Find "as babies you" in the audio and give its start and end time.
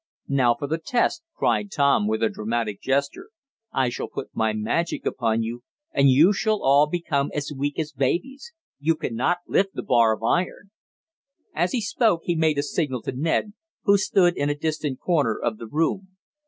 7.77-8.95